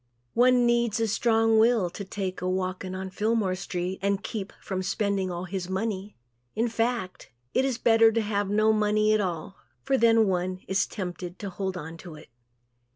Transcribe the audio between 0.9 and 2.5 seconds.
a strong will to take a